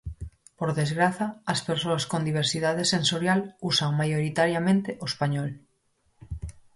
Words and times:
Por 0.57 0.69
desgraza, 0.81 1.27
as 1.53 1.59
persoas 1.69 2.03
con 2.11 2.21
diversidade 2.29 2.83
sensorial 2.93 3.39
usan 3.71 3.91
maioritariamente 4.01 4.89
o 5.03 5.05
español. 5.11 5.49